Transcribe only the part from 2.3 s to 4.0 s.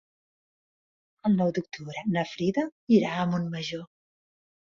Frida irà a Montmajor.